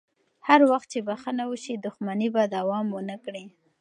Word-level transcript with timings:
هر 0.47 0.61
وخت 0.71 0.87
چې 0.93 0.99
بخښنه 1.07 1.43
وشي، 1.47 1.75
دښمني 1.85 2.29
به 2.33 2.41
دوام 2.55 2.87
ونه 2.91 3.15
کړي. 3.25 3.45